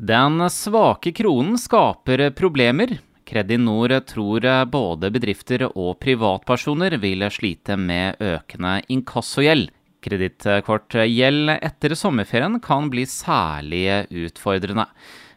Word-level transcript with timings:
Den 0.00 0.40
svake 0.50 1.12
kronen 1.12 1.58
skaper 1.60 2.30
problemer. 2.32 2.94
Kredinor 3.28 3.92
tror 4.08 4.46
både 4.72 5.10
bedrifter 5.12 5.66
og 5.68 5.98
privatpersoner 6.00 6.96
vil 7.02 7.26
slite 7.28 7.76
med 7.76 8.16
økende 8.24 8.78
inkassogjeld. 8.88 9.66
Kredittkortgjeld 10.00 11.52
etter 11.58 11.92
sommerferien 12.00 12.56
kan 12.64 12.88
bli 12.88 13.04
særlig 13.04 14.06
utfordrende. 14.22 14.86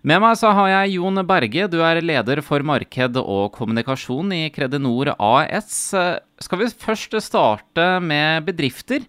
Med 0.08 0.24
meg 0.24 0.40
så 0.40 0.54
har 0.56 0.72
jeg 0.72 0.96
Jon 0.96 1.26
Berge, 1.28 1.68
du 1.68 1.82
er 1.84 2.00
leder 2.00 2.40
for 2.40 2.64
marked 2.64 3.20
og 3.20 3.52
kommunikasjon 3.60 4.32
i 4.32 4.46
Kredinor 4.56 5.12
AS. 5.20 5.92
Skal 6.40 6.64
vi 6.64 6.72
først 6.72 7.20
starte 7.28 7.92
med 8.00 8.48
bedrifter? 8.48 9.04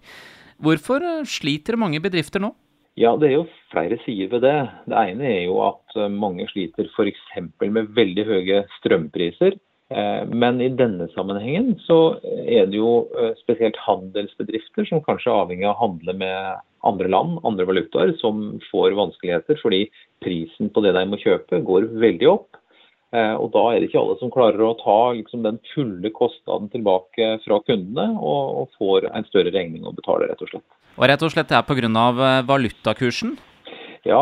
Hvorfor 0.59 1.23
sliter 1.23 1.79
mange 1.79 2.03
bedrifter 2.03 2.43
nå? 2.43 2.51
Ja, 2.95 3.17
Det 3.19 3.27
er 3.27 3.33
jo 3.35 3.47
flere 3.73 3.97
sider 4.05 4.29
ved 4.31 4.45
det. 4.47 4.57
Det 4.87 4.99
ene 5.11 5.27
er 5.27 5.41
jo 5.49 5.59
at 5.67 5.95
eh, 5.99 6.11
mange 6.11 6.47
sliter 6.47 6.87
f.eks. 6.95 7.23
med 7.59 7.89
veldig 7.95 8.23
høye 8.29 8.61
strømpriser. 8.77 9.57
Eh, 9.91 10.21
men 10.31 10.61
i 10.63 10.71
denne 10.71 11.09
sammenhengen 11.11 11.75
så 11.83 12.15
er 12.23 12.69
det 12.71 12.79
jo 12.79 13.09
eh, 13.19 13.35
spesielt 13.43 13.75
handelsbedrifter 13.83 14.87
som 14.87 15.03
kanskje 15.03 15.27
er 15.27 15.41
avhengig 15.43 15.67
av 15.67 15.75
å 15.75 15.81
handle 15.83 16.15
med 16.23 16.63
andre 16.87 17.11
land, 17.11 17.35
andre 17.43 17.67
valutaer, 17.67 18.15
som 18.21 18.61
får 18.71 18.95
vanskeligheter 18.95 19.59
fordi 19.59 19.83
prisen 20.23 20.71
på 20.71 20.85
det 20.85 20.95
de 20.95 21.03
må 21.09 21.19
kjøpe 21.19 21.59
går 21.67 21.91
veldig 21.99 22.31
opp. 22.31 22.61
Og 23.13 23.45
Da 23.53 23.61
er 23.69 23.79
det 23.79 23.87
ikke 23.87 24.01
alle 24.01 24.15
som 24.19 24.31
klarer 24.33 24.59
å 24.65 24.73
ta 24.79 25.13
liksom, 25.15 25.43
den 25.45 25.59
fulle 25.71 26.09
kostnaden 26.11 26.67
tilbake 26.73 27.27
fra 27.45 27.59
kundene, 27.63 28.09
og, 28.17 28.57
og 28.59 28.79
får 28.79 29.07
en 29.11 29.27
større 29.29 29.53
regning 29.55 29.85
å 29.87 29.93
betale, 29.95 30.27
rett 30.27 30.41
og 30.43 30.49
slett. 30.51 30.65
Og 30.95 31.07
rett 31.11 31.23
og 31.23 31.31
slett 31.33 31.51
det 31.51 31.57
er 31.57 31.67
pga. 31.67 31.89
Eh, 31.91 32.41
valutakursen? 32.47 33.35
Ja, 34.07 34.21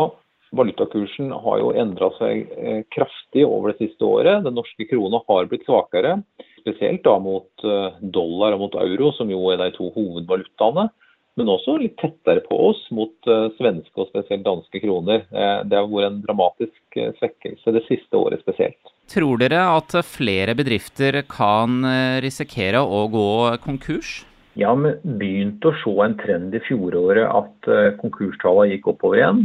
valutakursen 0.56 1.30
har 1.44 1.60
jo 1.62 1.72
endra 1.78 2.10
seg 2.18 2.50
eh, 2.58 2.82
kraftig 2.94 3.44
over 3.46 3.72
det 3.72 3.84
siste 3.84 4.06
året. 4.06 4.42
Den 4.46 4.56
norske 4.58 4.86
krona 4.90 5.22
har 5.28 5.50
blitt 5.50 5.66
svakere, 5.68 6.16
spesielt 6.62 7.04
da 7.06 7.16
mot 7.22 7.66
eh, 7.66 8.00
dollar 8.02 8.56
og 8.56 8.66
mot 8.66 8.78
euro, 8.82 9.12
som 9.14 9.30
jo 9.30 9.46
er 9.52 9.62
de 9.62 9.70
to 9.76 9.90
hovedvalutaene. 9.94 10.88
Men 11.34 11.50
også 11.50 11.76
litt 11.80 11.96
tettere 11.98 12.44
på 12.44 12.58
oss 12.68 12.82
mot 12.94 13.28
svenske 13.56 13.98
og 13.98 14.06
spesielt 14.12 14.44
danske 14.46 14.78
kroner. 14.78 15.24
Det 15.66 15.74
har 15.74 15.88
vært 15.90 16.06
en 16.12 16.20
dramatisk 16.22 16.98
svekkelse 17.18 17.74
det 17.74 17.82
siste 17.88 18.20
året 18.20 18.44
spesielt. 18.44 18.92
Tror 19.10 19.42
dere 19.42 19.64
at 19.72 19.96
flere 20.06 20.54
bedrifter 20.54 21.18
kan 21.26 21.82
risikere 22.22 22.84
å 22.86 23.02
gå 23.10 23.26
konkurs? 23.66 24.20
Ja, 24.54 24.70
vi 24.78 24.92
begynte 25.18 25.72
å 25.72 25.76
se 25.80 25.92
en 26.04 26.16
trend 26.20 26.54
i 26.54 26.62
fjoråret 26.62 27.26
at 27.26 27.68
eh, 27.70 27.92
konkurstallene 27.98 28.76
gikk 28.76 28.92
oppover 28.92 29.18
igjen. 29.18 29.40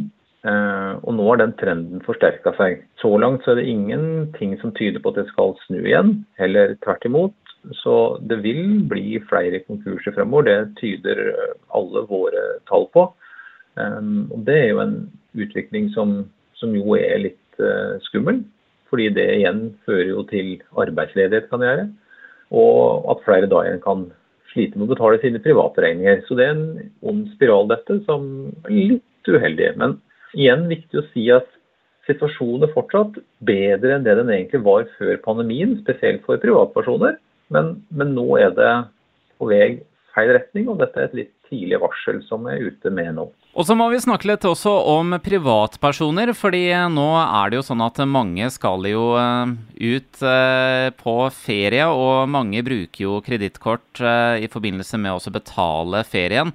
Eh, 0.45 0.91
og 1.01 1.15
nå 1.17 1.25
har 1.31 1.41
den 1.41 1.55
trenden 1.57 2.03
forsterka 2.05 2.53
seg. 2.59 2.83
Så 3.01 3.15
langt 3.21 3.45
så 3.45 3.55
er 3.55 3.61
det 3.61 3.71
ingenting 3.71 4.53
som 4.61 4.73
tyder 4.77 5.01
på 5.01 5.11
at 5.11 5.23
det 5.23 5.29
skal 5.31 5.55
snu 5.65 5.79
igjen, 5.81 6.19
heller 6.41 6.75
tvert 6.85 7.09
imot. 7.09 7.48
Så 7.81 7.93
det 8.29 8.39
vil 8.43 8.81
bli 8.89 9.19
flere 9.29 9.61
konkurser 9.65 10.15
fremover. 10.15 10.47
Det 10.47 10.79
tyder 10.79 11.23
eh, 11.31 11.55
alle 11.75 12.05
våre 12.09 12.45
tall 12.69 12.87
på. 12.93 13.09
Og 13.79 14.39
det 14.43 14.55
er 14.59 14.71
jo 14.73 14.79
en 14.83 14.95
utvikling 15.39 15.85
som, 15.93 16.09
som 16.59 16.73
jo 16.75 16.97
er 16.97 17.21
litt 17.21 17.61
skummel. 18.03 18.41
Fordi 18.89 19.05
det 19.15 19.27
igjen 19.37 19.61
fører 19.87 20.09
jo 20.09 20.23
til 20.27 20.49
arbeidsledighet, 20.83 21.47
kan 21.51 21.63
gjøre. 21.63 21.85
Og 22.59 23.07
at 23.13 23.23
flere 23.23 23.47
da 23.47 23.61
igjen 23.63 23.79
kan 23.85 24.07
slite 24.53 24.77
med 24.79 24.87
å 24.87 24.95
betale 24.95 25.21
sine 25.21 25.41
private 25.43 25.85
regninger. 25.85 26.23
Så 26.27 26.37
det 26.37 26.47
er 26.47 26.57
en 26.57 26.91
ond 27.11 27.23
spiral, 27.35 27.69
dette, 27.69 28.01
som 28.07 28.27
er 28.65 28.75
litt 28.95 29.29
uheldig. 29.29 29.71
Men 29.81 29.97
igjen 30.37 30.67
viktig 30.71 31.01
å 31.01 31.07
si 31.13 31.29
at 31.33 31.49
situasjonen 32.09 32.65
er 32.65 32.73
fortsatt 32.73 33.19
bedre 33.45 33.95
enn 33.95 34.05
det 34.05 34.17
den 34.17 34.31
egentlig 34.33 34.63
var 34.65 34.87
før 34.97 35.19
pandemien, 35.25 35.77
spesielt 35.83 36.25
for 36.25 36.41
privatpersoner. 36.41 37.19
Men, 37.53 37.79
men 37.89 38.13
nå 38.17 38.25
er 38.37 38.53
det 38.55 38.73
på 39.39 39.49
vei 39.49 39.79
feil 40.15 40.33
retning, 40.35 40.69
og 40.71 40.79
dette 40.81 40.99
er 40.99 41.09
et 41.09 41.19
litt 41.23 41.35
tidlig 41.49 41.79
varsel 41.81 42.21
som 42.27 42.45
er 42.49 42.61
ute 42.69 42.91
med 42.93 43.15
nå. 43.17 43.27
Og 43.57 43.65
så 43.65 43.75
må 43.77 43.87
vi 43.89 44.01
snakke 44.01 44.29
litt 44.29 44.45
også 44.45 44.71
om 44.91 45.15
privatpersoner, 45.25 46.31
fordi 46.37 46.67
nå 46.93 47.07
er 47.23 47.49
det 47.49 47.59
jo 47.59 47.65
sånn 47.65 47.81
at 47.85 48.01
mange 48.09 48.49
skal 48.53 48.85
jo 48.87 49.05
eh, 49.19 49.55
ut 49.79 50.21
eh, 50.21 50.89
på 50.99 51.15
ferie, 51.33 51.87
og 51.89 52.29
mange 52.29 52.61
bruker 52.65 53.05
jo 53.07 53.17
kredittkort 53.25 54.03
eh, 54.03 54.45
i 54.45 54.51
forbindelse 54.51 55.01
med 55.01 55.17
å 55.17 55.33
betale 55.33 56.05
ferien. 56.07 56.53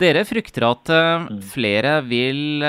Dere 0.00 0.24
frykter 0.26 0.66
at 0.66 0.90
mm. 0.90 1.26
flere 1.52 2.00
vil 2.02 2.64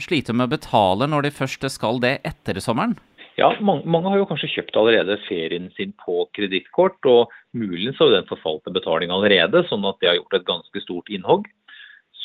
slite 0.00 0.32
med 0.32 0.46
å 0.48 0.52
betale 0.54 1.04
når 1.04 1.26
de 1.26 1.32
først 1.36 1.66
skal 1.74 2.00
det 2.00 2.14
etter 2.24 2.62
sommeren? 2.64 2.94
Ja, 3.40 3.48
mange, 3.64 3.86
mange, 3.88 4.10
har 4.12 4.20
jo 4.20 4.26
kanskje 4.28 4.50
kjøpt 4.52 4.76
allerede 4.76 5.16
ferien 5.24 5.70
sin 5.76 5.94
på 6.04 6.26
kredittkort, 6.36 6.98
og 7.08 7.32
muligens 7.56 8.00
har 8.02 8.12
den 8.12 8.28
forfalt 8.28 8.60
til 8.66 8.76
betaling 8.76 9.12
allerede, 9.14 9.64
sånn 9.70 9.86
at 9.88 9.98
det 10.02 10.10
har 10.10 10.18
gjort 10.18 10.36
et 10.36 10.48
ganske 10.50 10.82
stort 10.84 11.08
innhogg. 11.12 11.48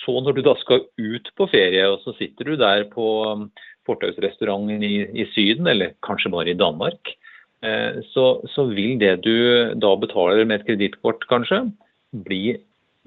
Så 0.01 0.19
når 0.23 0.37
du 0.37 0.43
da 0.43 0.55
skal 0.59 0.83
ut 0.83 1.31
på 1.39 1.47
ferie, 1.51 1.85
og 1.87 2.03
så 2.03 2.13
sitter 2.19 2.51
du 2.51 2.59
der 2.59 2.85
på 2.91 3.07
um, 3.23 3.47
fortausrestauranten 3.87 4.83
i, 4.83 5.07
i 5.15 5.25
Syden, 5.31 5.67
eller 5.71 5.95
kanskje 6.05 6.31
bare 6.33 6.51
i 6.51 6.59
Danmark, 6.59 7.13
eh, 7.63 8.03
så, 8.11 8.27
så, 8.51 8.67
vil 8.75 8.99
det 8.99 9.17
du 9.23 9.35
da 9.79 9.95
betaler 9.99 10.43
med 10.43 10.59
et 10.59 10.67
kredittkort, 10.67 11.23
kanskje, 11.31 11.63
bli 12.27 12.57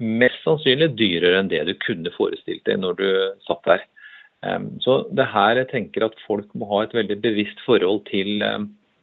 mest 0.01 0.41
sannsynlig 0.41 0.91
dyrere 0.97 1.41
enn 1.41 1.49
det 1.51 1.61
du 1.69 1.75
kunne 1.85 2.13
forestilt 2.15 2.65
deg 2.65 2.81
når 2.81 2.97
du 2.97 3.07
satt 3.45 3.61
der. 3.69 3.85
Så 4.81 4.93
det 5.13 5.27
her 5.29 5.59
jeg 5.59 5.69
tenker 5.69 6.07
at 6.07 6.15
folk 6.25 6.47
må 6.57 6.65
ha 6.71 6.79
et 6.81 6.95
veldig 6.97 7.19
bevisst 7.21 7.59
forhold 7.61 7.99
til 8.07 8.41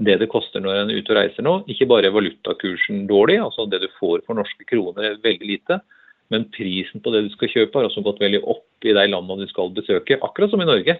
det 0.03 0.16
det 0.19 0.28
koster 0.31 0.62
når 0.62 0.81
en 0.81 0.91
er 0.91 0.99
ute 0.99 1.12
og 1.15 1.19
reiser 1.19 1.47
nå. 1.47 1.54
Ikke 1.71 1.88
bare 1.91 2.10
valutakursen 2.15 3.06
dårlig, 3.10 3.38
altså 3.43 3.66
det 3.71 3.82
du 3.82 3.88
får 3.99 4.22
for 4.26 4.38
norske 4.38 4.66
kroner 4.66 5.12
er 5.12 5.22
veldig 5.25 5.50
lite. 5.53 5.81
Men 6.32 6.47
prisen 6.54 7.03
på 7.03 7.12
det 7.15 7.25
du 7.26 7.31
skal 7.34 7.50
kjøpe 7.54 7.78
har 7.78 7.88
også 7.88 8.04
gått 8.06 8.21
veldig 8.22 8.43
opp 8.50 8.87
i 8.87 8.94
de 8.94 9.06
landene 9.09 9.43
du 9.43 9.50
skal 9.50 9.72
besøke, 9.75 10.21
akkurat 10.22 10.53
som 10.53 10.62
i 10.62 10.69
Norge. 10.69 10.99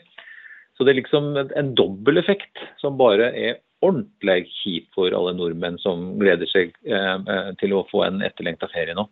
Så 0.77 0.87
det 0.87 0.95
er 0.95 1.01
liksom 1.01 1.33
en 1.43 1.73
dobbel 1.79 2.21
effekt 2.21 2.63
som 2.81 2.99
bare 2.99 3.33
er 3.35 3.59
ordentlig 3.85 4.49
kjip 4.61 4.89
for 4.97 5.15
alle 5.15 5.35
nordmenn 5.39 5.79
som 5.83 6.17
gleder 6.19 6.49
seg 6.51 6.73
eh, 6.87 7.51
til 7.61 7.75
å 7.77 7.85
få 7.91 8.03
en 8.07 8.23
etterlengta 8.27 8.71
ferie 8.73 8.97
nå. 8.99 9.05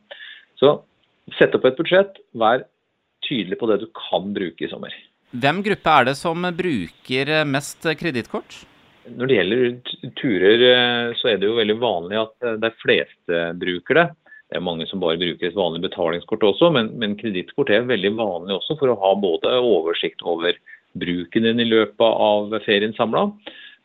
Så 0.58 0.78
sett 1.38 1.54
opp 1.54 1.66
et 1.68 1.78
budsjett, 1.78 2.18
vær 2.38 2.64
tydelig 3.26 3.58
på 3.60 3.68
det 3.70 3.80
du 3.82 3.86
kan 3.98 4.32
bruke 4.34 4.66
i 4.66 4.70
sommer. 4.70 4.94
Hvem 5.36 5.62
gruppe 5.66 5.92
er 5.92 6.06
det 6.08 6.16
som 6.16 6.46
bruker 6.56 7.32
mest 7.50 7.86
kredittkort? 8.00 8.60
Når 9.16 9.28
det 9.28 9.36
gjelder 9.36 9.64
turer, 10.18 10.62
eh, 10.70 11.16
så 11.18 11.32
er 11.32 11.40
det 11.40 11.50
jo 11.50 11.58
veldig 11.58 11.76
vanlig 11.82 12.20
at 12.22 12.46
de 12.62 12.70
fleste 12.82 13.42
bruker 13.60 14.00
det. 14.00 14.06
Det 14.46 14.58
er 14.60 14.62
mange 14.62 14.86
som 14.86 15.02
bare 15.02 15.18
bruker 15.18 15.48
et 15.48 15.58
vanlig 15.58 15.82
betalingskort 15.82 16.44
også, 16.46 16.70
men, 16.74 16.92
men 17.02 17.16
kredittkort 17.18 17.70
er 17.74 17.88
veldig 17.88 18.12
vanlig 18.18 18.54
også 18.54 18.76
for 18.78 18.92
å 18.92 18.98
ha 19.02 19.12
både 19.18 19.54
oversikt 19.58 20.22
over 20.22 20.54
bruken 20.96 21.48
din 21.48 21.62
i 21.62 21.68
løpet 21.68 22.06
av 22.06 22.54
ferien 22.64 22.94
samla. 22.96 23.26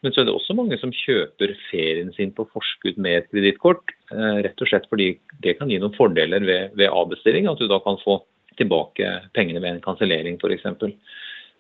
Men 0.02 0.14
så 0.14 0.22
er 0.22 0.30
det 0.30 0.36
også 0.36 0.56
mange 0.58 0.78
som 0.82 0.94
kjøper 0.94 1.54
ferien 1.70 2.10
sin 2.16 2.32
på 2.38 2.46
forskudd 2.54 2.98
med 3.02 3.20
et 3.20 3.32
kredittkort. 3.34 3.94
Eh, 4.14 4.38
rett 4.46 4.62
og 4.62 4.70
slett 4.70 4.88
fordi 4.90 5.16
det 5.46 5.58
kan 5.60 5.70
gi 5.70 5.82
noen 5.82 5.98
fordeler 5.98 6.46
ved, 6.46 6.78
ved 6.78 6.94
avbestilling. 6.94 7.50
At 7.50 7.62
du 7.62 7.68
da 7.70 7.82
kan 7.86 8.00
få 8.02 8.22
tilbake 8.60 9.10
pengene 9.38 9.62
ved 9.62 9.76
en 9.76 9.84
kansellering 9.84 10.38
f.eks. 10.42 10.66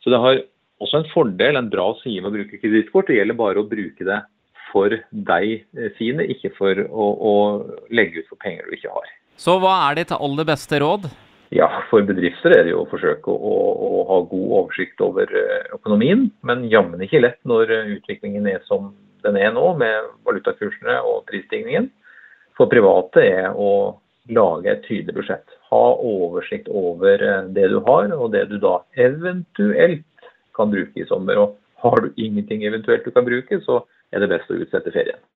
Så 0.03 0.13
det 0.13 0.19
har 0.21 0.43
også 0.81 1.01
en 1.01 1.09
fordel, 1.13 1.57
en 1.57 1.69
bra 1.71 1.91
side 2.01 2.21
med 2.21 2.31
å 2.31 2.35
bruke 2.39 2.61
kredittkort. 2.61 3.09
Det 3.09 3.19
gjelder 3.19 3.37
bare 3.37 3.61
å 3.61 3.69
bruke 3.69 4.07
det 4.07 4.21
for 4.71 4.93
deg 5.11 5.49
eh, 5.77 5.91
sine, 5.97 6.25
ikke 6.31 6.53
for 6.57 6.79
å, 6.87 7.09
å, 7.31 7.33
legge 7.93 8.21
ut 8.21 8.31
for 8.31 8.39
penger 8.41 8.67
du 8.67 8.77
ikke 8.77 8.93
har. 8.93 9.11
Så 9.41 9.57
hva 9.61 9.75
er 9.89 10.01
ditt 10.01 10.15
aller 10.15 10.47
beste 10.47 10.79
råd? 10.81 11.09
Ja, 11.51 11.67
For 11.89 12.05
bedrifter 12.07 12.53
er 12.55 12.63
det 12.63 12.71
jo 12.71 12.85
å 12.85 12.87
forsøke 12.87 13.33
å, 13.33 13.55
å 13.83 14.03
ha 14.07 14.19
god 14.29 14.51
oversikt 14.61 15.01
over 15.03 15.27
eh, 15.27 15.65
økonomien. 15.75 16.29
Men 16.47 16.63
jammen 16.71 17.03
ikke 17.03 17.23
lett 17.25 17.41
når 17.47 17.73
eh, 17.75 17.95
utviklingen 17.97 18.47
er 18.47 18.61
som 18.69 18.93
den 19.25 19.37
er 19.37 19.51
nå, 19.53 19.65
med 19.77 20.13
valutakursene 20.25 20.95
og 21.05 21.25
prisstigningen. 21.29 21.91
For 22.57 22.71
private 22.71 23.25
er 23.27 23.51
å 23.51 23.99
lage 24.31 24.71
et 24.71 24.87
tydelig 24.87 25.19
budsjett. 25.19 25.57
Ha 25.71 25.83
oversikt 26.03 26.67
over 26.67 27.21
det 27.55 27.67
du 27.71 27.79
har, 27.87 28.11
og 28.11 28.31
det 28.33 28.47
du 28.51 28.57
da 28.59 28.81
eventuelt 28.99 30.29
kan 30.57 30.71
bruke 30.73 30.99
i 30.99 31.07
sommer. 31.07 31.39
Og 31.39 31.57
har 31.83 32.03
du 32.03 32.11
ingenting 32.17 32.65
eventuelt 32.67 33.05
du 33.05 33.11
kan 33.15 33.27
bruke, 33.27 33.61
så 33.63 33.79
er 34.11 34.23
det 34.23 34.31
best 34.33 34.51
å 34.51 34.59
utsette 34.59 34.91
ferien. 34.91 35.21